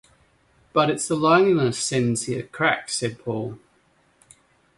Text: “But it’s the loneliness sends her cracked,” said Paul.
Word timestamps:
“But 0.73 0.89
it’s 0.89 1.07
the 1.07 1.13
loneliness 1.13 1.77
sends 1.77 2.25
her 2.25 2.41
cracked,” 2.41 2.89
said 2.89 3.19
Paul. 3.19 3.59